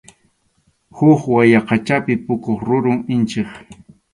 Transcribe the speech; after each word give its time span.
Huk 0.97 1.19
wayaqachapi 1.33 2.13
puquq 2.25 2.45
rurum 2.67 2.99
inchik. 3.13 3.49